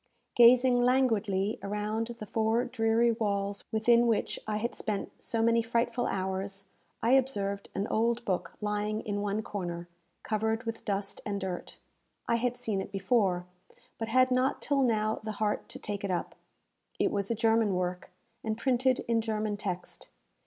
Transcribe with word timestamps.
Gazing 0.35 0.81
languidly 0.81 1.59
around 1.61 2.07
the 2.17 2.25
four 2.25 2.65
dreary 2.65 3.11
walls 3.11 3.65
within 3.71 4.07
which 4.07 4.39
I 4.47 4.57
had 4.57 4.73
spent 4.73 5.11
so 5.21 5.43
many 5.43 5.61
frightful 5.61 6.07
hours, 6.07 6.65
I 7.03 7.11
observed 7.11 7.69
an 7.75 7.85
old 7.85 8.25
book 8.25 8.55
lying 8.61 9.01
in 9.01 9.21
one 9.21 9.43
corner, 9.43 9.87
covered 10.23 10.63
with 10.63 10.85
dust 10.85 11.21
and 11.23 11.39
dirt. 11.39 11.77
I 12.27 12.37
had 12.37 12.57
seen 12.57 12.81
it 12.81 12.91
before, 12.91 13.45
but 13.99 14.07
had 14.07 14.31
not 14.31 14.59
till 14.59 14.81
now 14.81 15.19
the 15.21 15.33
heart 15.33 15.69
to 15.69 15.77
take 15.77 16.03
it 16.03 16.09
up. 16.09 16.33
It 16.97 17.11
was 17.11 17.29
a 17.29 17.35
German 17.35 17.75
work, 17.75 18.09
and 18.43 18.57
printed 18.57 19.05
in 19.07 19.21
German 19.21 19.55
text. 19.55 20.07